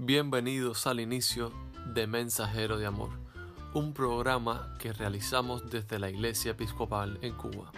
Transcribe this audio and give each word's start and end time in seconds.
Bienvenidos 0.00 0.86
al 0.86 1.00
inicio 1.00 1.52
de 1.86 2.06
Mensajero 2.06 2.78
de 2.78 2.86
Amor, 2.86 3.10
un 3.74 3.92
programa 3.92 4.76
que 4.78 4.92
realizamos 4.92 5.68
desde 5.70 5.98
la 5.98 6.08
Iglesia 6.08 6.52
Episcopal 6.52 7.18
en 7.20 7.34
Cuba. 7.34 7.72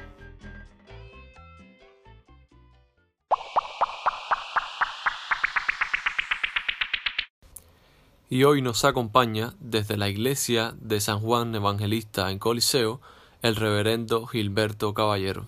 Y 8.28 8.44
hoy 8.44 8.60
nos 8.60 8.84
acompaña 8.84 9.54
desde 9.58 9.96
la 9.96 10.10
Iglesia 10.10 10.74
de 10.78 11.00
San 11.00 11.20
Juan 11.20 11.54
Evangelista 11.54 12.30
en 12.30 12.38
Coliseo 12.38 13.00
el 13.40 13.56
reverendo 13.56 14.26
Gilberto 14.26 14.92
Caballero. 14.92 15.46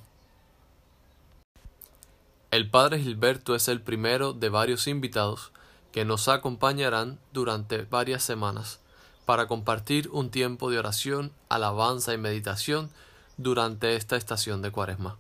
El 2.51 2.71
padre 2.71 2.99
Gilberto 2.99 3.55
es 3.55 3.69
el 3.69 3.83
primero 3.83 4.33
de 4.33 4.49
varios 4.49 4.87
invitados 4.87 5.53
que 5.93 6.05
nos 6.05 6.29
acompañarán 6.29 7.19
durante 7.33 7.83
varias 7.83 8.23
semanas 8.23 8.81
para 9.27 9.47
compartir 9.47 10.09
un 10.11 10.31
tiempo 10.31 10.71
de 10.71 10.79
oración, 10.79 11.33
alabanza 11.49 12.13
y 12.15 12.19
meditación 12.19 12.91
durante 13.37 13.95
esta 13.97 14.17
estación 14.17 14.63
de 14.63 14.71
Cuaresma. 14.71 15.17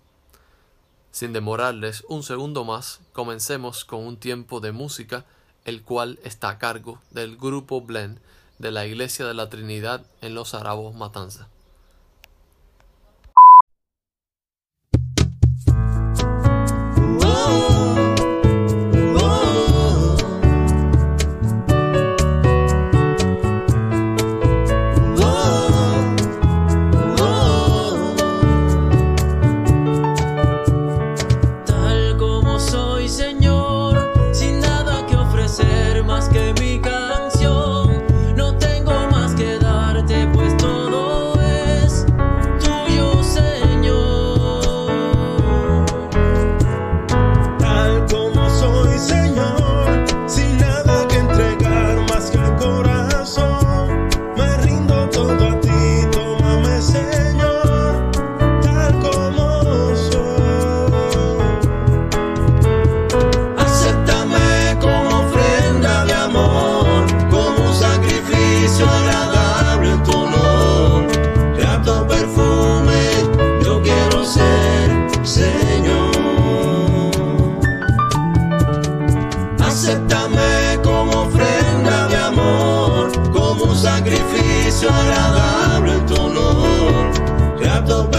Sin 1.12 1.32
demorarles 1.32 2.04
un 2.08 2.22
segundo 2.22 2.64
más, 2.64 3.00
comencemos 3.12 3.84
con 3.84 4.00
un 4.06 4.16
tiempo 4.16 4.60
de 4.60 4.72
música, 4.72 5.24
el 5.64 5.82
cual 5.82 6.18
está 6.24 6.48
a 6.48 6.58
cargo 6.58 6.98
del 7.10 7.36
grupo 7.36 7.82
Blend 7.82 8.18
de 8.58 8.70
la 8.70 8.86
Iglesia 8.86 9.26
de 9.26 9.34
la 9.34 9.50
Trinidad 9.50 10.04
en 10.22 10.34
los 10.34 10.54
Arabos 10.54 10.94
Matanza. 10.94 11.48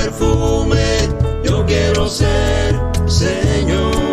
perfume 0.04 0.84
yo 1.46 1.66
quiero 1.66 2.08
ser, 2.10 2.76
Señor. 3.08 4.13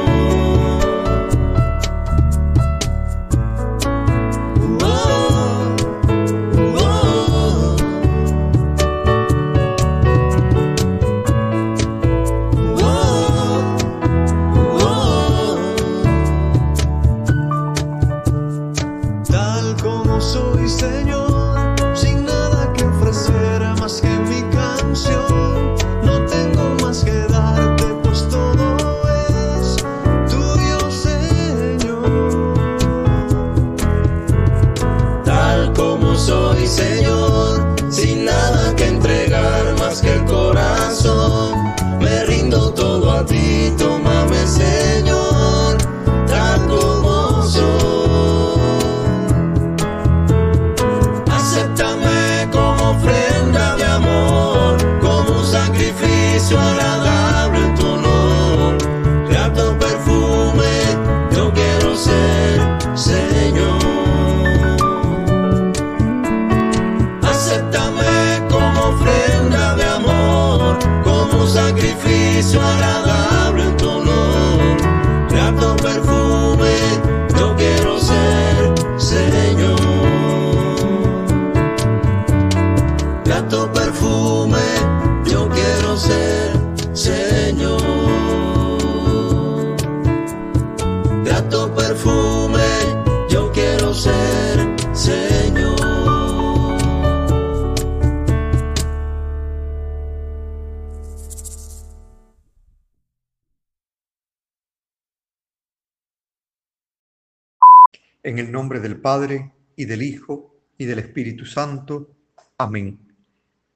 En 108.23 108.39
el 108.39 108.53
nombre 108.53 108.81
del 108.81 109.01
Padre, 109.01 109.53
y 109.77 109.87
del 109.87 110.03
Hijo, 110.03 110.55
y 110.77 110.85
del 110.85 110.99
Espíritu 110.99 111.47
Santo. 111.47 112.15
Amén. 112.59 112.99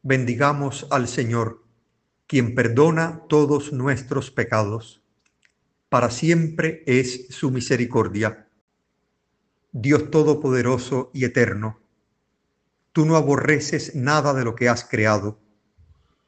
Bendigamos 0.02 0.86
al 0.90 1.08
Señor, 1.08 1.64
quien 2.26 2.54
perdona 2.54 3.22
todos 3.26 3.72
nuestros 3.72 4.30
pecados. 4.30 5.02
Para 5.88 6.10
siempre 6.10 6.82
es 6.86 7.28
su 7.30 7.50
misericordia. 7.50 8.46
Dios 9.72 10.10
Todopoderoso 10.10 11.10
y 11.14 11.24
Eterno, 11.24 11.80
tú 12.92 13.06
no 13.06 13.16
aborreces 13.16 13.94
nada 13.94 14.34
de 14.34 14.44
lo 14.44 14.54
que 14.54 14.68
has 14.68 14.84
creado 14.84 15.40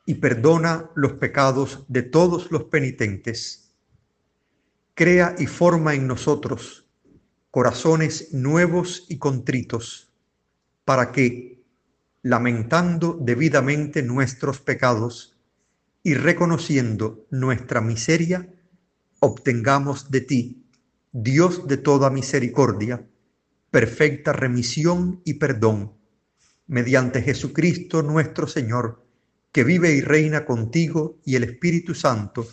y 0.06 0.14
perdona 0.14 0.90
los 0.94 1.12
pecados 1.14 1.84
de 1.88 2.02
todos 2.02 2.50
los 2.50 2.64
penitentes. 2.64 3.74
Crea 4.94 5.34
y 5.38 5.46
forma 5.46 5.94
en 5.94 6.06
nosotros 6.06 6.85
corazones 7.56 8.34
nuevos 8.34 9.06
y 9.08 9.16
contritos, 9.16 10.10
para 10.84 11.10
que, 11.10 11.64
lamentando 12.20 13.18
debidamente 13.18 14.02
nuestros 14.02 14.60
pecados 14.60 15.38
y 16.02 16.12
reconociendo 16.12 17.24
nuestra 17.30 17.80
miseria, 17.80 18.46
obtengamos 19.20 20.10
de 20.10 20.20
ti, 20.20 20.66
Dios 21.12 21.66
de 21.66 21.78
toda 21.78 22.10
misericordia, 22.10 23.08
perfecta 23.70 24.34
remisión 24.34 25.22
y 25.24 25.32
perdón, 25.34 25.94
mediante 26.66 27.22
Jesucristo 27.22 28.02
nuestro 28.02 28.46
Señor, 28.46 29.02
que 29.50 29.64
vive 29.64 29.94
y 29.94 30.02
reina 30.02 30.44
contigo 30.44 31.20
y 31.24 31.36
el 31.36 31.44
Espíritu 31.44 31.94
Santo, 31.94 32.46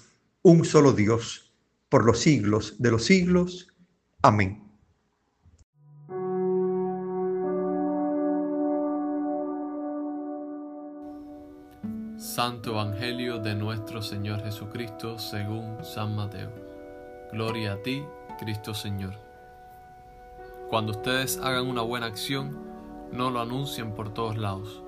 un 0.43 0.63
solo 0.63 0.93
Dios, 0.93 1.53
por 1.89 2.05
los 2.05 2.21
siglos 2.21 2.75
de 2.79 2.91
los 2.91 3.03
siglos. 3.03 3.67
Amén. 4.21 4.62
Santo 12.23 12.71
Evangelio 12.71 13.39
de 13.39 13.53
nuestro 13.53 14.01
Señor 14.01 14.41
Jesucristo 14.45 15.19
según 15.19 15.83
San 15.83 16.15
Mateo. 16.15 16.49
Gloria 17.33 17.73
a 17.73 17.83
ti, 17.83 18.01
Cristo 18.39 18.73
Señor. 18.73 19.15
Cuando 20.69 20.93
ustedes 20.93 21.37
hagan 21.43 21.67
una 21.67 21.81
buena 21.81 22.05
acción, 22.05 22.57
no 23.11 23.29
lo 23.29 23.41
anuncien 23.41 23.93
por 23.93 24.13
todos 24.13 24.37
lados. 24.37 24.81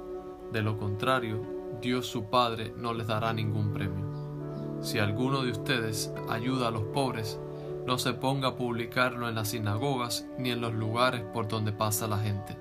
De 0.54 0.62
lo 0.62 0.78
contrario, 0.78 1.46
Dios 1.82 2.08
su 2.08 2.24
Padre 2.30 2.74
no 2.78 2.94
les 2.94 3.08
dará 3.08 3.34
ningún 3.34 3.74
premio. 3.74 4.80
Si 4.82 5.00
alguno 5.00 5.44
de 5.44 5.52
ustedes 5.52 6.14
ayuda 6.30 6.70
a 6.70 6.72
los 6.72 6.84
pobres, 6.84 7.38
no 7.86 7.98
se 7.98 8.14
ponga 8.14 8.48
a 8.48 8.56
publicarlo 8.56 9.28
en 9.28 9.36
las 9.36 9.50
sinagogas 9.50 10.26
ni 10.38 10.52
en 10.52 10.62
los 10.62 10.74
lugares 10.74 11.22
por 11.34 11.50
donde 11.50 11.74
pasa 11.74 12.08
la 12.08 12.18
gente. 12.18 12.56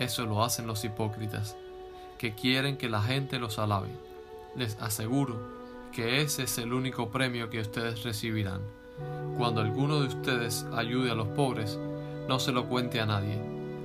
Eso 0.00 0.26
lo 0.26 0.42
hacen 0.42 0.66
los 0.66 0.84
hipócritas 0.84 1.56
que 2.18 2.34
quieren 2.34 2.76
que 2.76 2.88
la 2.88 3.02
gente 3.02 3.38
los 3.38 3.58
alabe. 3.58 3.88
Les 4.56 4.80
aseguro 4.80 5.36
que 5.92 6.22
ese 6.22 6.44
es 6.44 6.58
el 6.58 6.72
único 6.72 7.10
premio 7.10 7.50
que 7.50 7.60
ustedes 7.60 8.02
recibirán. 8.02 8.60
Cuando 9.36 9.60
alguno 9.60 10.00
de 10.00 10.08
ustedes 10.08 10.66
ayude 10.74 11.10
a 11.10 11.14
los 11.14 11.28
pobres, 11.28 11.78
no 12.28 12.38
se 12.38 12.52
lo 12.52 12.66
cuente 12.66 13.00
a 13.00 13.06
nadie. 13.06 13.40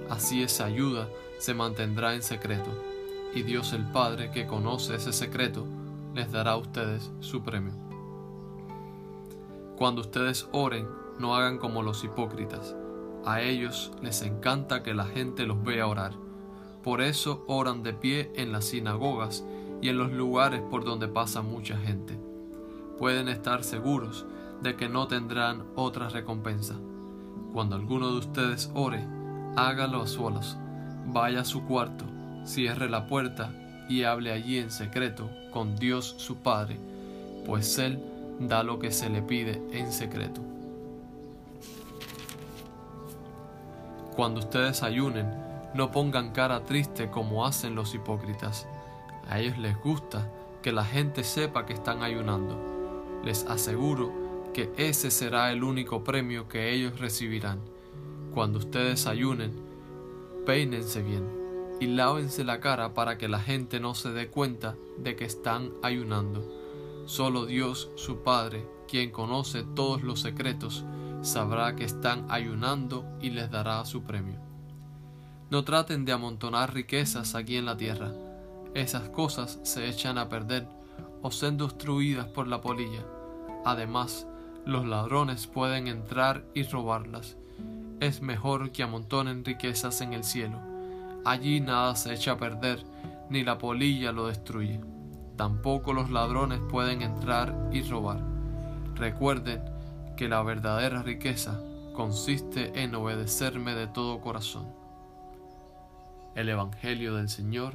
Así 0.10 0.42
esa 0.44 0.66
ayuda 0.66 1.08
se 1.38 1.54
mantendrá 1.54 2.14
en 2.14 2.24
secreto, 2.24 2.70
y 3.34 3.44
Dios 3.44 3.74
el 3.74 3.84
Padre, 3.92 4.32
que 4.32 4.48
conoce 4.48 4.96
ese 4.96 5.14
secreto, 5.14 5.66
les 6.16 6.32
dará 6.32 6.52
a 6.52 6.58
ustedes 6.58 7.12
su 7.20 7.44
premio. 7.44 7.74
Cuando 9.78 10.02
ustedes 10.02 10.48
oren, 10.52 10.88
no 11.20 11.36
hagan 11.36 11.58
como 11.58 11.84
los 11.84 12.04
hipócritas. 12.04 12.76
A 13.26 13.42
ellos 13.42 13.92
les 14.02 14.22
encanta 14.22 14.84
que 14.84 14.94
la 14.94 15.06
gente 15.06 15.46
los 15.46 15.64
vea 15.64 15.88
orar 15.88 16.29
por 16.84 17.02
eso 17.02 17.44
oran 17.48 17.84
de 17.84 17.94
pie 17.94 18.32
en 18.36 18.52
las 18.52 18.66
sinagogas 18.66 19.44
y 19.82 19.90
en 19.90 19.98
los 19.98 20.12
lugares 20.12 20.62
por 20.70 20.84
donde 20.84 21.08
pasa 21.08 21.42
mucha 21.42 21.78
gente. 21.78 22.18
Pueden 22.98 23.28
estar 23.28 23.64
seguros 23.64 24.26
de 24.62 24.76
que 24.76 24.90
no 24.90 25.08
tendrán 25.08 25.64
otra 25.76 26.10
recompensa. 26.10 26.76
Cuando 27.54 27.76
alguno 27.76 28.12
de 28.12 28.20
ustedes 28.20 28.72
ore, 28.74 29.06
hágalo 29.56 30.02
a 30.02 30.08
solas, 30.08 30.58
vaya 31.08 31.42
a 31.42 31.46
su 31.46 31.64
cuarto, 31.66 32.06
cierre 32.44 32.90
la 32.90 33.08
puerta 33.08 33.54
y 33.90 34.04
hable 34.04 34.32
allí 34.32 34.58
en 34.58 34.72
secreto 34.72 35.30
con 35.52 35.76
Dios 35.76 36.16
su 36.18 36.38
Padre, 36.38 36.78
pues 37.46 37.78
Él 37.80 38.04
da 38.40 38.64
lo 38.64 38.80
que 38.80 38.92
se 38.92 39.10
le 39.10 39.22
pide 39.22 39.62
en 39.72 39.92
secreto. 39.92 40.42
Cuando 44.16 44.42
ustedes 44.42 44.84
ayunen, 44.84 45.49
no 45.74 45.92
pongan 45.92 46.32
cara 46.32 46.64
triste 46.64 47.10
como 47.10 47.46
hacen 47.46 47.76
los 47.76 47.94
hipócritas. 47.94 48.68
A 49.30 49.40
ellos 49.40 49.58
les 49.58 49.80
gusta 49.82 50.32
que 50.62 50.72
la 50.72 50.84
gente 50.84 51.24
sepa 51.24 51.66
que 51.66 51.74
están 51.74 52.04
ayunando. 52.04 53.22
Les 53.24 53.46
aseguro 53.46 54.12
que 54.54 54.72
ese 54.78 55.12
será 55.12 55.52
el 55.52 55.64
único 55.64 56.04
premio 56.04 56.48
que 56.48 56.74
ellos 56.74 57.00
recibirán. 57.00 57.60
Cuando 58.34 58.60
ustedes 58.60 59.06
ayunen, 59.06 59.54
peínense 60.46 61.02
bien 61.02 61.28
y 61.80 61.88
lávense 61.88 62.44
la 62.44 62.60
cara 62.60 62.94
para 62.94 63.18
que 63.18 63.28
la 63.28 63.40
gente 63.40 63.80
no 63.80 63.96
se 63.96 64.12
dé 64.12 64.30
cuenta 64.30 64.76
de 64.98 65.16
que 65.16 65.26
están 65.26 65.72
ayunando. 65.82 66.44
Solo 67.06 67.46
Dios, 67.46 67.92
su 67.96 68.18
Padre, 68.18 68.68
quien 68.88 69.12
conoce 69.12 69.64
todos 69.76 70.04
los 70.04 70.22
secretos, 70.22 70.86
sabrá 71.22 71.76
que 71.76 71.86
están 71.86 72.26
ayunando 72.30 73.06
y 73.22 73.30
les 73.30 73.50
dará 73.50 73.84
su 73.86 74.04
premio. 74.04 74.49
No 75.50 75.64
traten 75.64 76.06
de 76.06 76.12
amontonar 76.12 76.76
riquezas 76.76 77.34
aquí 77.34 77.58
en 77.58 77.66
la 77.66 77.76
tierra. 77.76 78.12
Esas 78.76 79.10
cosas 79.10 79.60
se 79.64 79.90
echan 79.90 80.20
a 80.20 80.30
perder 80.30 80.68
o 81.24 81.32
son 81.32 81.58
destruidas 81.58 82.28
por 82.28 82.48
la 82.48 82.62
polilla. 82.62 83.04
Además, 83.66 84.28
los 84.68 84.86
ladrones 84.86 85.48
pueden 85.48 85.88
entrar 85.88 86.46
y 86.54 86.62
robarlas. 86.64 87.36
Es 88.00 88.22
mejor 88.22 88.72
que 88.72 88.84
amontonen 88.84 89.44
riquezas 89.44 90.02
en 90.02 90.14
el 90.14 90.24
cielo. 90.24 90.60
Allí 91.26 91.62
nada 91.62 91.96
se 91.96 92.14
echa 92.14 92.34
a 92.34 92.38
perder, 92.38 92.84
ni 93.32 93.44
la 93.44 93.58
polilla 93.58 94.12
lo 94.12 94.28
destruye. 94.28 94.80
Tampoco 95.36 95.94
los 95.94 96.12
ladrones 96.12 96.60
pueden 96.70 97.02
entrar 97.02 97.70
y 97.74 97.82
robar. 97.82 98.22
Recuerden 98.94 99.64
que 100.16 100.30
la 100.30 100.44
verdadera 100.44 101.02
riqueza 101.02 101.60
consiste 101.96 102.84
en 102.84 102.94
obedecerme 102.94 103.74
de 103.74 103.88
todo 103.88 104.22
corazón 104.22 104.80
el 106.40 106.48
Evangelio 106.48 107.16
del 107.16 107.28
Señor. 107.28 107.74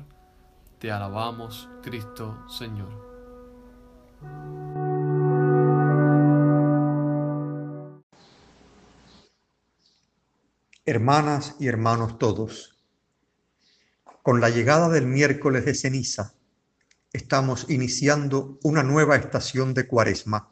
Te 0.78 0.90
alabamos, 0.90 1.68
Cristo 1.82 2.48
Señor. 2.48 2.88
Hermanas 10.86 11.56
y 11.60 11.66
hermanos 11.66 12.18
todos, 12.18 12.78
con 14.22 14.40
la 14.40 14.48
llegada 14.48 14.88
del 14.88 15.06
miércoles 15.06 15.66
de 15.66 15.74
ceniza, 15.74 16.32
estamos 17.12 17.68
iniciando 17.68 18.58
una 18.62 18.82
nueva 18.82 19.16
estación 19.16 19.74
de 19.74 19.86
cuaresma. 19.86 20.50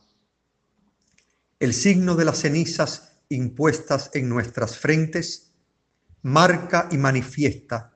El 1.59 1.73
signo 1.73 2.15
de 2.15 2.27
las 2.27 2.41
cenizas 2.41 3.17
impuestas 3.31 4.11
en 4.13 4.29
nuestras 4.29 4.77
frentes 4.77 5.55
marca 6.21 6.89
y 6.91 6.99
manifiesta 6.99 7.93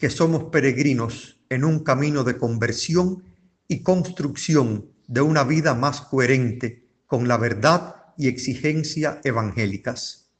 que 0.00 0.08
somos 0.08 0.44
peregrinos 0.44 1.38
en 1.50 1.62
un 1.62 1.84
camino 1.84 2.24
de 2.24 2.38
conversión 2.38 3.22
y 3.68 3.82
construcción 3.82 4.90
de 5.06 5.20
una 5.20 5.44
vida 5.44 5.74
más 5.74 6.00
coherente 6.00 6.88
con 7.06 7.28
la 7.28 7.36
verdad 7.36 7.96
y 8.16 8.28
exigencia 8.28 9.20
evangélicas. 9.24 10.30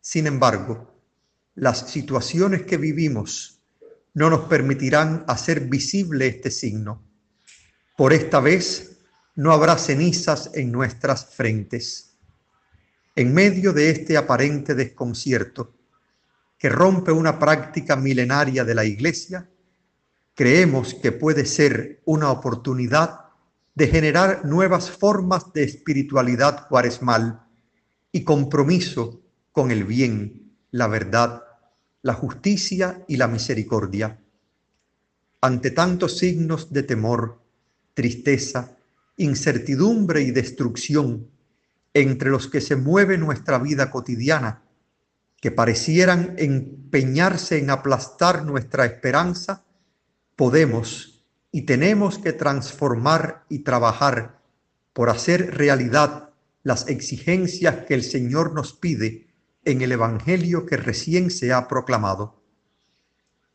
Sin 0.00 0.26
embargo, 0.26 0.90
las 1.54 1.90
situaciones 1.90 2.62
que 2.62 2.78
vivimos 2.78 3.60
no 4.14 4.30
nos 4.30 4.46
permitirán 4.46 5.24
hacer 5.28 5.60
visible 5.68 6.26
este 6.26 6.50
signo. 6.50 7.02
Por 7.94 8.14
esta 8.14 8.40
vez 8.40 8.96
no 9.34 9.52
habrá 9.52 9.76
cenizas 9.76 10.50
en 10.54 10.72
nuestras 10.72 11.26
frentes. 11.26 12.16
En 13.16 13.34
medio 13.34 13.74
de 13.74 13.90
este 13.90 14.16
aparente 14.16 14.74
desconcierto, 14.74 15.74
que 16.62 16.68
rompe 16.68 17.10
una 17.10 17.40
práctica 17.40 17.96
milenaria 17.96 18.64
de 18.64 18.72
la 18.72 18.84
Iglesia, 18.84 19.50
creemos 20.32 20.94
que 20.94 21.10
puede 21.10 21.44
ser 21.44 22.00
una 22.04 22.30
oportunidad 22.30 23.18
de 23.74 23.88
generar 23.88 24.44
nuevas 24.44 24.88
formas 24.88 25.52
de 25.52 25.64
espiritualidad 25.64 26.68
cuaresmal 26.68 27.42
y 28.12 28.22
compromiso 28.22 29.22
con 29.50 29.72
el 29.72 29.82
bien, 29.82 30.52
la 30.70 30.86
verdad, 30.86 31.42
la 32.00 32.14
justicia 32.14 33.04
y 33.08 33.16
la 33.16 33.26
misericordia. 33.26 34.20
Ante 35.40 35.72
tantos 35.72 36.16
signos 36.16 36.72
de 36.72 36.84
temor, 36.84 37.42
tristeza, 37.92 38.76
incertidumbre 39.16 40.22
y 40.22 40.30
destrucción 40.30 41.26
entre 41.92 42.30
los 42.30 42.46
que 42.46 42.60
se 42.60 42.76
mueve 42.76 43.18
nuestra 43.18 43.58
vida 43.58 43.90
cotidiana, 43.90 44.62
que 45.42 45.50
parecieran 45.50 46.36
empeñarse 46.38 47.58
en 47.58 47.70
aplastar 47.70 48.44
nuestra 48.44 48.86
esperanza, 48.86 49.64
podemos 50.36 51.26
y 51.50 51.62
tenemos 51.62 52.18
que 52.18 52.32
transformar 52.32 53.44
y 53.48 53.64
trabajar 53.64 54.40
por 54.92 55.10
hacer 55.10 55.56
realidad 55.56 56.30
las 56.62 56.86
exigencias 56.86 57.84
que 57.86 57.94
el 57.94 58.04
Señor 58.04 58.54
nos 58.54 58.72
pide 58.72 59.34
en 59.64 59.82
el 59.82 59.90
Evangelio 59.90 60.64
que 60.64 60.76
recién 60.76 61.28
se 61.28 61.52
ha 61.52 61.66
proclamado. 61.66 62.40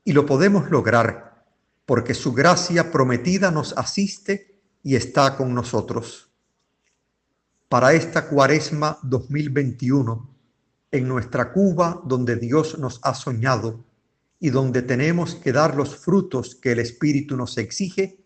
Y 0.03 0.11
lo 0.11 0.25
podemos 0.25 0.69
lograr 0.69 1.45
porque 1.85 2.13
su 2.13 2.33
gracia 2.33 2.91
prometida 2.91 3.49
nos 3.49 3.77
asiste 3.77 4.59
y 4.83 4.97
está 4.97 5.37
con 5.37 5.53
nosotros. 5.53 6.33
Para 7.69 7.93
esta 7.93 8.27
cuaresma 8.27 8.99
2021, 9.03 10.36
en 10.91 11.07
nuestra 11.07 11.51
Cuba 11.51 12.01
donde 12.05 12.35
Dios 12.35 12.79
nos 12.79 12.99
ha 13.03 13.13
soñado 13.13 13.83
y 14.39 14.49
donde 14.49 14.81
tenemos 14.81 15.35
que 15.35 15.51
dar 15.51 15.75
los 15.75 15.97
frutos 15.97 16.55
que 16.55 16.71
el 16.71 16.79
Espíritu 16.79 17.35
nos 17.35 17.57
exige, 17.57 18.19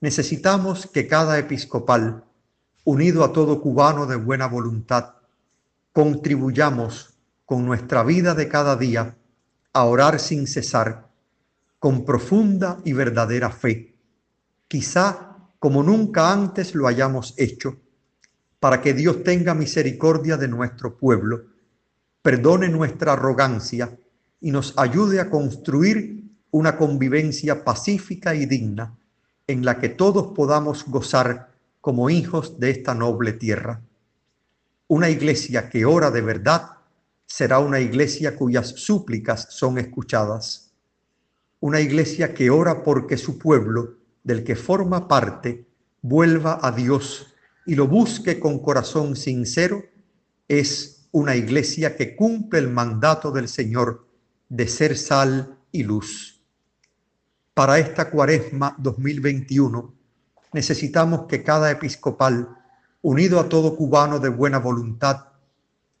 necesitamos 0.00 0.86
que 0.86 1.06
cada 1.06 1.38
episcopal, 1.38 2.24
unido 2.84 3.24
a 3.24 3.32
todo 3.32 3.60
cubano 3.60 4.06
de 4.06 4.16
buena 4.16 4.46
voluntad, 4.46 5.14
contribuyamos 5.92 7.14
con 7.44 7.66
nuestra 7.66 8.04
vida 8.04 8.34
de 8.34 8.48
cada 8.48 8.76
día 8.76 9.16
a 9.72 9.84
orar 9.84 10.20
sin 10.20 10.46
cesar, 10.46 11.08
con 11.78 12.04
profunda 12.04 12.78
y 12.84 12.92
verdadera 12.92 13.50
fe, 13.50 13.96
quizá 14.68 15.36
como 15.58 15.82
nunca 15.82 16.32
antes 16.32 16.74
lo 16.74 16.86
hayamos 16.86 17.34
hecho, 17.38 17.76
para 18.58 18.80
que 18.82 18.92
Dios 18.92 19.24
tenga 19.24 19.54
misericordia 19.54 20.36
de 20.36 20.48
nuestro 20.48 20.96
pueblo 20.96 21.49
perdone 22.22 22.68
nuestra 22.68 23.14
arrogancia 23.14 23.96
y 24.40 24.50
nos 24.50 24.74
ayude 24.76 25.20
a 25.20 25.30
construir 25.30 26.24
una 26.50 26.76
convivencia 26.76 27.64
pacífica 27.64 28.34
y 28.34 28.46
digna 28.46 28.96
en 29.46 29.64
la 29.64 29.78
que 29.78 29.88
todos 29.88 30.32
podamos 30.34 30.84
gozar 30.86 31.50
como 31.80 32.10
hijos 32.10 32.58
de 32.60 32.70
esta 32.70 32.94
noble 32.94 33.32
tierra. 33.32 33.80
Una 34.88 35.08
iglesia 35.08 35.68
que 35.68 35.84
ora 35.84 36.10
de 36.10 36.20
verdad 36.20 36.70
será 37.26 37.58
una 37.58 37.80
iglesia 37.80 38.36
cuyas 38.36 38.68
súplicas 38.76 39.46
son 39.50 39.78
escuchadas. 39.78 40.72
Una 41.60 41.80
iglesia 41.80 42.34
que 42.34 42.50
ora 42.50 42.82
porque 42.82 43.16
su 43.16 43.38
pueblo, 43.38 43.94
del 44.24 44.44
que 44.44 44.56
forma 44.56 45.08
parte, 45.08 45.64
vuelva 46.02 46.58
a 46.62 46.72
Dios 46.72 47.34
y 47.66 47.74
lo 47.74 47.86
busque 47.86 48.40
con 48.40 48.58
corazón 48.58 49.16
sincero, 49.16 49.82
es 50.48 50.99
una 51.12 51.34
iglesia 51.34 51.96
que 51.96 52.14
cumple 52.14 52.60
el 52.60 52.68
mandato 52.68 53.32
del 53.32 53.48
Señor 53.48 54.06
de 54.48 54.68
ser 54.68 54.96
sal 54.96 55.58
y 55.72 55.82
luz. 55.82 56.40
Para 57.54 57.78
esta 57.78 58.10
cuaresma 58.10 58.74
2021 58.78 59.94
necesitamos 60.52 61.26
que 61.26 61.42
cada 61.42 61.70
episcopal, 61.70 62.56
unido 63.02 63.40
a 63.40 63.48
todo 63.48 63.76
cubano 63.76 64.18
de 64.18 64.28
buena 64.28 64.58
voluntad, 64.58 65.26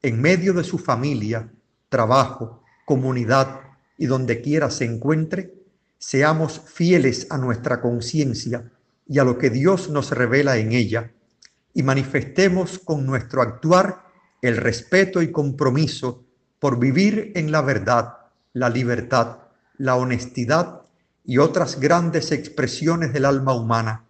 en 0.02 0.20
medio 0.20 0.52
de 0.52 0.64
su 0.64 0.78
familia, 0.78 1.50
trabajo, 1.88 2.62
comunidad 2.84 3.60
y 3.98 4.06
donde 4.06 4.40
quiera 4.40 4.70
se 4.70 4.84
encuentre, 4.84 5.54
seamos 5.98 6.60
fieles 6.66 7.26
a 7.30 7.36
nuestra 7.36 7.80
conciencia 7.80 8.70
y 9.06 9.18
a 9.18 9.24
lo 9.24 9.36
que 9.38 9.50
Dios 9.50 9.90
nos 9.90 10.10
revela 10.12 10.56
en 10.56 10.72
ella, 10.72 11.12
y 11.74 11.82
manifestemos 11.82 12.78
con 12.78 13.06
nuestro 13.06 13.42
actuar 13.42 14.09
el 14.42 14.56
respeto 14.56 15.22
y 15.22 15.30
compromiso 15.30 16.24
por 16.58 16.78
vivir 16.78 17.32
en 17.34 17.52
la 17.52 17.62
verdad, 17.62 18.18
la 18.52 18.68
libertad, 18.68 19.38
la 19.78 19.96
honestidad 19.96 20.82
y 21.24 21.38
otras 21.38 21.80
grandes 21.80 22.32
expresiones 22.32 23.12
del 23.12 23.24
alma 23.24 23.54
humana 23.54 24.04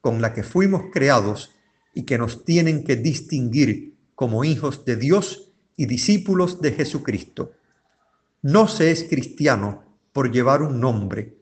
con 0.00 0.20
la 0.20 0.32
que 0.32 0.42
fuimos 0.42 0.82
creados 0.92 1.54
y 1.94 2.02
que 2.02 2.18
nos 2.18 2.44
tienen 2.44 2.84
que 2.84 2.96
distinguir 2.96 3.94
como 4.14 4.44
hijos 4.44 4.84
de 4.84 4.96
Dios 4.96 5.50
y 5.76 5.86
discípulos 5.86 6.60
de 6.60 6.72
Jesucristo. 6.72 7.52
No 8.42 8.68
se 8.68 8.90
es 8.90 9.04
cristiano 9.04 9.84
por 10.12 10.30
llevar 10.30 10.62
un 10.62 10.80
nombre, 10.80 11.36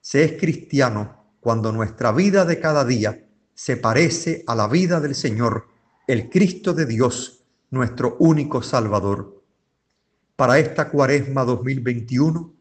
se 0.00 0.24
es 0.24 0.40
cristiano 0.40 1.34
cuando 1.40 1.72
nuestra 1.72 2.12
vida 2.12 2.44
de 2.44 2.60
cada 2.60 2.84
día 2.84 3.24
se 3.54 3.76
parece 3.76 4.44
a 4.46 4.54
la 4.54 4.68
vida 4.68 5.00
del 5.00 5.14
Señor, 5.14 5.68
el 6.06 6.28
Cristo 6.30 6.72
de 6.72 6.86
Dios, 6.86 7.39
nuestro 7.70 8.16
único 8.18 8.62
Salvador. 8.62 9.42
Para 10.36 10.58
esta 10.58 10.88
cuaresma 10.88 11.44
2021 11.44 12.52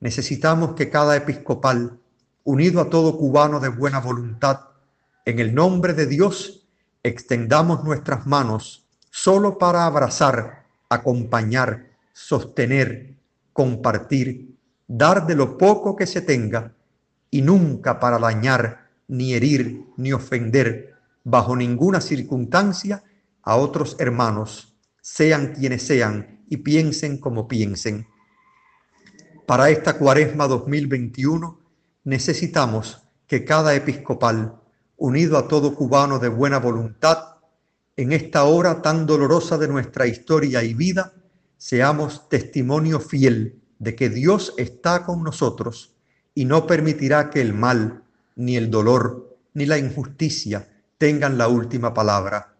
necesitamos 0.00 0.74
que 0.74 0.90
cada 0.90 1.16
episcopal, 1.16 1.98
unido 2.44 2.80
a 2.80 2.88
todo 2.88 3.18
cubano 3.18 3.60
de 3.60 3.68
buena 3.68 4.00
voluntad, 4.00 4.60
en 5.24 5.38
el 5.40 5.54
nombre 5.54 5.92
de 5.92 6.06
Dios, 6.06 6.66
extendamos 7.02 7.84
nuestras 7.84 8.26
manos 8.26 8.86
solo 9.10 9.58
para 9.58 9.86
abrazar, 9.86 10.66
acompañar, 10.88 11.90
sostener, 12.12 13.16
compartir, 13.52 14.54
dar 14.86 15.26
de 15.26 15.34
lo 15.34 15.58
poco 15.58 15.96
que 15.96 16.06
se 16.06 16.20
tenga 16.20 16.72
y 17.30 17.42
nunca 17.42 17.98
para 17.98 18.18
dañar, 18.18 18.86
ni 19.08 19.34
herir, 19.34 19.84
ni 19.96 20.12
ofender 20.12 20.94
bajo 21.24 21.56
ninguna 21.56 22.00
circunstancia 22.00 23.02
a 23.46 23.56
otros 23.56 23.96
hermanos, 24.00 24.76
sean 25.00 25.54
quienes 25.54 25.86
sean 25.86 26.44
y 26.50 26.58
piensen 26.58 27.18
como 27.18 27.46
piensen. 27.46 28.08
Para 29.46 29.70
esta 29.70 29.96
cuaresma 29.96 30.48
2021 30.48 31.60
necesitamos 32.02 33.02
que 33.28 33.44
cada 33.44 33.74
episcopal, 33.76 34.60
unido 34.96 35.38
a 35.38 35.46
todo 35.46 35.76
cubano 35.76 36.18
de 36.18 36.28
buena 36.28 36.58
voluntad, 36.58 37.36
en 37.96 38.12
esta 38.12 38.44
hora 38.44 38.82
tan 38.82 39.06
dolorosa 39.06 39.56
de 39.58 39.68
nuestra 39.68 40.08
historia 40.08 40.64
y 40.64 40.74
vida, 40.74 41.14
seamos 41.56 42.28
testimonio 42.28 42.98
fiel 42.98 43.62
de 43.78 43.94
que 43.94 44.10
Dios 44.10 44.54
está 44.58 45.04
con 45.04 45.22
nosotros 45.22 45.94
y 46.34 46.46
no 46.46 46.66
permitirá 46.66 47.30
que 47.30 47.42
el 47.42 47.54
mal, 47.54 48.02
ni 48.34 48.56
el 48.56 48.72
dolor, 48.72 49.38
ni 49.54 49.66
la 49.66 49.78
injusticia 49.78 50.68
tengan 50.98 51.38
la 51.38 51.46
última 51.46 51.94
palabra, 51.94 52.55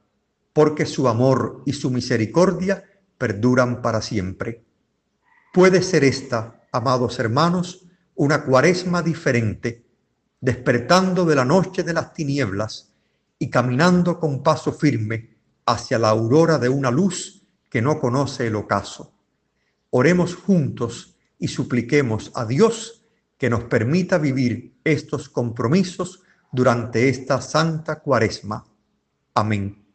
porque 0.56 0.86
su 0.86 1.06
amor 1.06 1.62
y 1.66 1.74
su 1.74 1.90
misericordia 1.90 2.82
perduran 3.18 3.82
para 3.82 4.00
siempre. 4.00 4.64
Puede 5.52 5.82
ser 5.82 6.02
esta, 6.02 6.62
amados 6.72 7.18
hermanos, 7.18 7.86
una 8.14 8.42
cuaresma 8.42 9.02
diferente, 9.02 9.84
despertando 10.40 11.26
de 11.26 11.34
la 11.34 11.44
noche 11.44 11.82
de 11.82 11.92
las 11.92 12.14
tinieblas 12.14 12.94
y 13.38 13.50
caminando 13.50 14.18
con 14.18 14.42
paso 14.42 14.72
firme 14.72 15.36
hacia 15.66 15.98
la 15.98 16.08
aurora 16.08 16.58
de 16.58 16.70
una 16.70 16.90
luz 16.90 17.46
que 17.68 17.82
no 17.82 18.00
conoce 18.00 18.46
el 18.46 18.56
ocaso. 18.56 19.12
Oremos 19.90 20.36
juntos 20.36 21.18
y 21.38 21.48
supliquemos 21.48 22.32
a 22.34 22.46
Dios 22.46 23.04
que 23.36 23.50
nos 23.50 23.64
permita 23.64 24.16
vivir 24.16 24.78
estos 24.84 25.28
compromisos 25.28 26.22
durante 26.50 27.10
esta 27.10 27.42
santa 27.42 28.00
cuaresma. 28.00 28.64
Amén. 29.34 29.85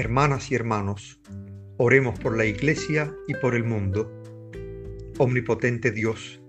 Hermanas 0.00 0.50
y 0.50 0.54
hermanos, 0.54 1.20
Oremos 1.76 2.18
por 2.18 2.34
la 2.34 2.46
Iglesia 2.46 3.14
y 3.28 3.34
por 3.34 3.54
el 3.54 3.64
mundo. 3.64 4.10
Omnipotente 5.18 5.90
Dios, 5.90 6.40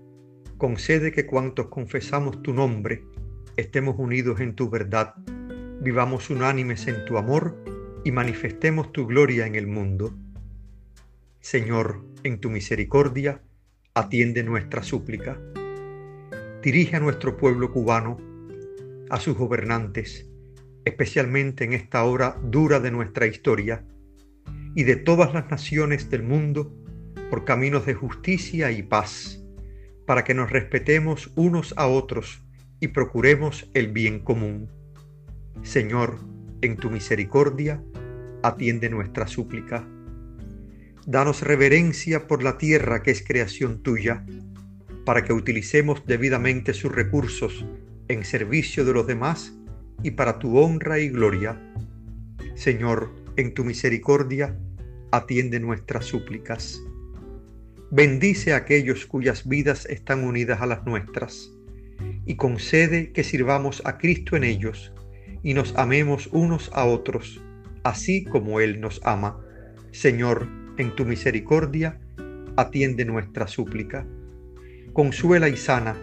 concede 0.56 1.12
que 1.12 1.26
cuantos 1.26 1.66
confesamos 1.66 2.42
tu 2.42 2.54
nombre, 2.54 3.04
estemos 3.58 3.96
unidos 3.98 4.40
en 4.40 4.54
tu 4.54 4.70
verdad, 4.70 5.16
vivamos 5.82 6.30
unánimes 6.30 6.86
en 6.86 7.04
tu 7.04 7.18
amor 7.18 7.62
y 8.04 8.10
manifestemos 8.10 8.90
tu 8.90 9.06
gloria 9.06 9.46
en 9.46 9.54
el 9.54 9.66
mundo. 9.66 10.14
Señor, 11.40 12.06
en 12.22 12.40
tu 12.40 12.48
misericordia, 12.48 13.42
atiende 13.92 14.44
nuestra 14.44 14.82
súplica. 14.82 15.38
Dirige 16.62 16.96
a 16.96 17.00
nuestro 17.00 17.36
pueblo 17.36 17.70
cubano, 17.70 18.16
a 19.10 19.20
sus 19.20 19.36
gobernantes, 19.36 20.31
especialmente 20.84 21.64
en 21.64 21.72
esta 21.72 22.04
hora 22.04 22.36
dura 22.42 22.80
de 22.80 22.90
nuestra 22.90 23.26
historia, 23.26 23.84
y 24.74 24.84
de 24.84 24.96
todas 24.96 25.34
las 25.34 25.50
naciones 25.50 26.10
del 26.10 26.22
mundo 26.22 26.74
por 27.30 27.44
caminos 27.44 27.86
de 27.86 27.94
justicia 27.94 28.70
y 28.70 28.82
paz, 28.82 29.42
para 30.06 30.24
que 30.24 30.34
nos 30.34 30.50
respetemos 30.50 31.32
unos 31.36 31.74
a 31.76 31.86
otros 31.86 32.42
y 32.80 32.88
procuremos 32.88 33.70
el 33.74 33.92
bien 33.92 34.20
común. 34.20 34.68
Señor, 35.62 36.18
en 36.62 36.76
tu 36.76 36.90
misericordia, 36.90 37.82
atiende 38.42 38.90
nuestra 38.90 39.26
súplica. 39.26 39.86
Danos 41.06 41.42
reverencia 41.42 42.26
por 42.26 42.42
la 42.42 42.58
tierra 42.58 43.02
que 43.02 43.10
es 43.10 43.24
creación 43.24 43.82
tuya, 43.82 44.24
para 45.04 45.24
que 45.24 45.32
utilicemos 45.32 46.04
debidamente 46.06 46.74
sus 46.74 46.92
recursos 46.92 47.64
en 48.08 48.24
servicio 48.24 48.84
de 48.84 48.92
los 48.92 49.06
demás 49.06 49.54
y 50.02 50.12
para 50.12 50.38
tu 50.38 50.58
honra 50.58 50.98
y 50.98 51.08
gloria. 51.08 51.60
Señor, 52.54 53.10
en 53.36 53.54
tu 53.54 53.64
misericordia, 53.64 54.58
atiende 55.10 55.60
nuestras 55.60 56.06
súplicas. 56.06 56.80
Bendice 57.90 58.54
a 58.54 58.56
aquellos 58.56 59.06
cuyas 59.06 59.46
vidas 59.46 59.86
están 59.86 60.24
unidas 60.24 60.60
a 60.62 60.66
las 60.66 60.84
nuestras, 60.86 61.52
y 62.24 62.36
concede 62.36 63.12
que 63.12 63.24
sirvamos 63.24 63.82
a 63.84 63.98
Cristo 63.98 64.36
en 64.36 64.44
ellos, 64.44 64.92
y 65.42 65.54
nos 65.54 65.76
amemos 65.76 66.28
unos 66.32 66.70
a 66.72 66.84
otros, 66.84 67.42
así 67.84 68.24
como 68.24 68.60
Él 68.60 68.80
nos 68.80 69.00
ama. 69.04 69.38
Señor, 69.90 70.48
en 70.78 70.94
tu 70.94 71.04
misericordia, 71.04 72.00
atiende 72.56 73.04
nuestra 73.04 73.46
súplica. 73.46 74.06
Consuela 74.92 75.48
y 75.48 75.56
sana 75.56 75.96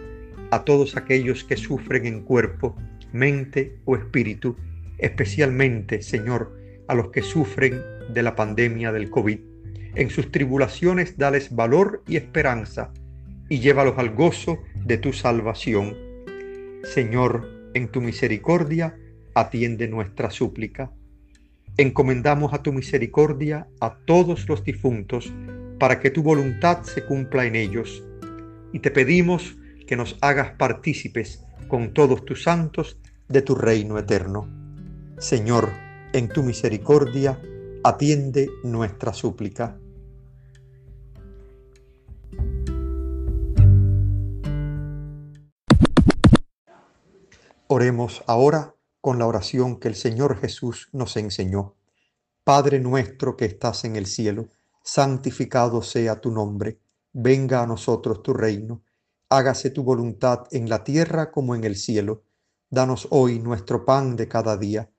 a 0.50 0.64
todos 0.64 0.96
aquellos 0.96 1.44
que 1.44 1.56
sufren 1.56 2.06
en 2.06 2.22
cuerpo, 2.22 2.76
mente 3.12 3.78
o 3.84 3.96
espíritu, 3.96 4.56
especialmente, 4.98 6.02
Señor, 6.02 6.56
a 6.88 6.94
los 6.94 7.10
que 7.10 7.22
sufren 7.22 7.80
de 8.12 8.22
la 8.22 8.36
pandemia 8.36 8.92
del 8.92 9.10
COVID. 9.10 9.38
En 9.94 10.10
sus 10.10 10.30
tribulaciones 10.30 11.16
dales 11.16 11.54
valor 11.54 12.02
y 12.06 12.16
esperanza 12.16 12.92
y 13.48 13.60
llévalos 13.60 13.98
al 13.98 14.10
gozo 14.10 14.58
de 14.74 14.98
tu 14.98 15.12
salvación. 15.12 15.96
Señor, 16.84 17.48
en 17.74 17.88
tu 17.88 18.00
misericordia, 18.00 18.96
atiende 19.34 19.88
nuestra 19.88 20.30
súplica. 20.30 20.92
Encomendamos 21.76 22.52
a 22.52 22.62
tu 22.62 22.72
misericordia 22.72 23.66
a 23.80 23.96
todos 24.04 24.48
los 24.48 24.64
difuntos 24.64 25.32
para 25.78 25.98
que 25.98 26.10
tu 26.10 26.22
voluntad 26.22 26.82
se 26.82 27.04
cumpla 27.04 27.46
en 27.46 27.56
ellos. 27.56 28.04
Y 28.72 28.80
te 28.80 28.90
pedimos 28.90 29.56
que 29.86 29.96
nos 29.96 30.18
hagas 30.20 30.52
partícipes 30.52 31.44
con 31.68 31.92
todos 31.92 32.24
tus 32.24 32.42
santos 32.42 32.99
de 33.30 33.42
tu 33.42 33.54
reino 33.54 33.96
eterno. 33.98 34.48
Señor, 35.18 35.70
en 36.12 36.28
tu 36.28 36.42
misericordia, 36.42 37.40
atiende 37.84 38.50
nuestra 38.64 39.12
súplica. 39.14 39.78
Oremos 47.68 48.24
ahora 48.26 48.74
con 49.00 49.20
la 49.20 49.26
oración 49.26 49.78
que 49.78 49.86
el 49.86 49.94
Señor 49.94 50.36
Jesús 50.36 50.88
nos 50.92 51.16
enseñó. 51.16 51.76
Padre 52.42 52.80
nuestro 52.80 53.36
que 53.36 53.44
estás 53.44 53.84
en 53.84 53.94
el 53.94 54.06
cielo, 54.06 54.48
santificado 54.82 55.82
sea 55.82 56.20
tu 56.20 56.32
nombre, 56.32 56.80
venga 57.12 57.62
a 57.62 57.66
nosotros 57.66 58.24
tu 58.24 58.32
reino, 58.34 58.82
hágase 59.28 59.70
tu 59.70 59.84
voluntad 59.84 60.46
en 60.50 60.68
la 60.68 60.82
tierra 60.82 61.30
como 61.30 61.54
en 61.54 61.62
el 61.62 61.76
cielo. 61.76 62.24
Danos 62.70 63.08
hoy 63.10 63.40
nuestro 63.40 63.84
pan 63.84 64.16
de 64.16 64.28
cada 64.28 64.56
día. 64.56 64.90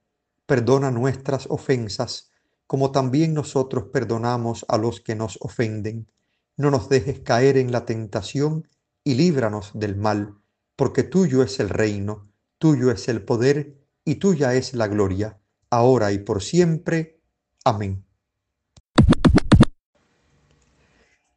Perdona 0.45 0.91
nuestras 0.91 1.47
ofensas, 1.49 2.31
como 2.67 2.91
también 2.91 3.33
nosotros 3.33 3.85
perdonamos 3.91 4.65
a 4.67 4.77
los 4.77 5.01
que 5.01 5.15
nos 5.15 5.37
ofenden. 5.41 6.11
No 6.57 6.69
nos 6.69 6.89
dejes 6.89 7.21
caer 7.21 7.57
en 7.57 7.71
la 7.71 7.85
tentación 7.85 8.67
y 9.03 9.15
líbranos 9.15 9.71
del 9.73 9.95
mal, 9.95 10.35
porque 10.75 11.03
tuyo 11.03 11.43
es 11.43 11.59
el 11.59 11.69
reino 11.69 12.31
Tuyo 12.61 12.91
es 12.91 13.07
el 13.07 13.25
poder 13.25 13.75
y 14.05 14.17
tuya 14.17 14.53
es 14.53 14.75
la 14.75 14.87
gloria, 14.87 15.41
ahora 15.71 16.11
y 16.11 16.19
por 16.19 16.43
siempre. 16.43 17.19
Amén. 17.65 18.05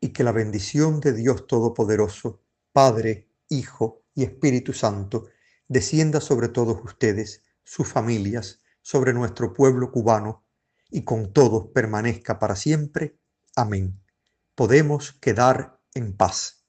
Y 0.01 0.11
que 0.11 0.23
la 0.23 0.33
bendición 0.33 1.01
de 1.01 1.15
Dios 1.15 1.47
Todopoderoso, 1.47 2.43
Padre, 2.75 3.31
Hijo 3.49 4.03
y 4.15 4.25
Espíritu 4.25 4.75
Santo, 4.75 5.29
descienda 5.75 6.21
sobre 6.21 6.49
todos 6.49 6.79
ustedes, 6.85 7.43
sus 7.65 7.89
familias, 7.89 8.61
sobre 8.81 9.13
nuestro 9.13 9.53
pueblo 9.53 9.91
cubano, 9.91 10.47
y 10.89 11.03
con 11.03 11.33
todos 11.33 11.67
permanezca 11.75 12.39
para 12.39 12.55
siempre. 12.55 13.19
Amén. 13.57 14.01
Podemos 14.55 15.13
quedar 15.21 15.81
en 15.95 16.17
paz. 16.17 16.64